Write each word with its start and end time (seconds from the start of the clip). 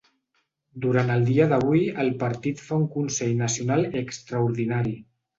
Durant 0.83 1.09
el 1.15 1.25
dia 1.25 1.45
d’avui 1.51 1.83
el 2.03 2.09
partit 2.23 2.63
fa 2.69 2.79
un 2.83 2.87
consell 2.95 3.35
nacional 3.43 3.85
extraordinari. 4.01 4.95